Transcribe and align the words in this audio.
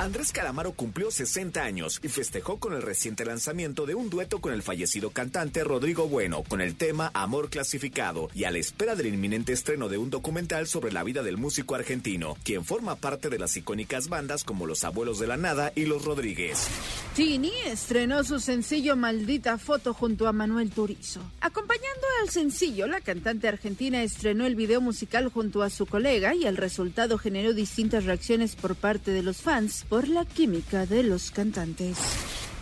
Andrés 0.00 0.32
Calamaro 0.32 0.72
cumplió 0.72 1.10
60 1.10 1.62
años 1.62 2.00
y 2.02 2.08
festejó 2.08 2.56
con 2.56 2.72
el 2.72 2.80
reciente 2.80 3.26
lanzamiento 3.26 3.84
de 3.84 3.94
un 3.94 4.08
dueto 4.08 4.40
con 4.40 4.54
el 4.54 4.62
fallecido 4.62 5.10
cantante 5.10 5.62
Rodrigo 5.62 6.08
Bueno 6.08 6.42
con 6.42 6.62
el 6.62 6.74
tema 6.74 7.10
Amor 7.12 7.50
Clasificado 7.50 8.30
y 8.34 8.44
a 8.44 8.50
la 8.50 8.56
espera 8.56 8.94
del 8.94 9.08
inminente 9.08 9.52
estreno 9.52 9.90
de 9.90 9.98
un 9.98 10.08
documental 10.08 10.66
sobre 10.68 10.90
la 10.90 11.04
vida 11.04 11.22
del 11.22 11.36
músico 11.36 11.74
argentino, 11.74 12.38
quien 12.44 12.64
forma 12.64 12.96
parte 12.96 13.28
de 13.28 13.38
las 13.38 13.54
icónicas 13.58 14.08
bandas 14.08 14.42
como 14.42 14.64
Los 14.64 14.84
Abuelos 14.84 15.18
de 15.18 15.26
la 15.26 15.36
Nada 15.36 15.70
y 15.76 15.84
Los 15.84 16.06
Rodríguez. 16.06 16.66
Tini 17.14 17.52
estrenó 17.66 18.24
su 18.24 18.40
sencillo 18.40 18.96
Maldita 18.96 19.58
Foto 19.58 19.92
junto 19.92 20.26
a 20.26 20.32
Manuel 20.32 20.70
Turizo. 20.70 21.20
Acompañando 21.42 22.06
al 22.22 22.30
sencillo, 22.30 22.86
la 22.86 23.02
cantante 23.02 23.48
argentina 23.48 24.02
estrenó 24.02 24.46
el 24.46 24.56
video 24.56 24.80
musical 24.80 25.28
junto 25.28 25.62
a 25.62 25.68
su 25.68 25.84
colega 25.84 26.34
y 26.34 26.46
el 26.46 26.56
resultado 26.56 27.18
generó 27.18 27.52
distintas 27.52 28.06
reacciones 28.06 28.56
por 28.56 28.76
parte 28.76 29.10
de 29.10 29.22
los 29.22 29.42
fans 29.42 29.84
por 29.90 30.08
la 30.08 30.24
química 30.24 30.86
de 30.86 31.02
los 31.02 31.32
cantantes. 31.32 31.98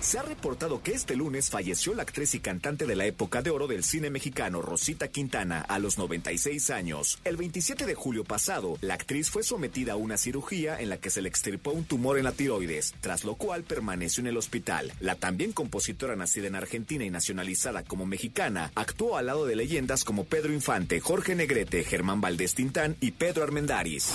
Se 0.00 0.18
ha 0.18 0.22
reportado 0.22 0.82
que 0.82 0.92
este 0.92 1.14
lunes 1.14 1.50
falleció 1.50 1.92
la 1.92 2.02
actriz 2.02 2.34
y 2.34 2.40
cantante 2.40 2.86
de 2.86 2.96
la 2.96 3.04
época 3.04 3.42
de 3.42 3.50
oro 3.50 3.66
del 3.66 3.84
cine 3.84 4.08
mexicano, 4.08 4.62
Rosita 4.62 5.08
Quintana, 5.08 5.60
a 5.60 5.78
los 5.78 5.98
96 5.98 6.70
años. 6.70 7.18
El 7.24 7.36
27 7.36 7.84
de 7.84 7.94
julio 7.94 8.24
pasado, 8.24 8.78
la 8.80 8.94
actriz 8.94 9.28
fue 9.28 9.42
sometida 9.42 9.92
a 9.92 9.96
una 9.96 10.16
cirugía 10.16 10.80
en 10.80 10.88
la 10.88 10.96
que 10.96 11.10
se 11.10 11.20
le 11.20 11.28
extirpó 11.28 11.72
un 11.72 11.84
tumor 11.84 12.16
en 12.16 12.24
la 12.24 12.32
tiroides, 12.32 12.94
tras 13.02 13.24
lo 13.24 13.34
cual 13.34 13.64
permaneció 13.64 14.22
en 14.22 14.28
el 14.28 14.38
hospital. 14.38 14.90
La 15.00 15.16
también 15.16 15.52
compositora 15.52 16.16
nacida 16.16 16.46
en 16.46 16.54
Argentina 16.54 17.04
y 17.04 17.10
nacionalizada 17.10 17.82
como 17.82 18.06
mexicana, 18.06 18.72
actuó 18.74 19.18
al 19.18 19.26
lado 19.26 19.44
de 19.44 19.56
leyendas 19.56 20.04
como 20.04 20.24
Pedro 20.24 20.54
Infante, 20.54 21.00
Jorge 21.00 21.34
Negrete, 21.34 21.84
Germán 21.84 22.22
Valdés 22.22 22.54
Tintán 22.54 22.96
y 23.02 23.10
Pedro 23.10 23.42
Armendáriz. 23.42 24.14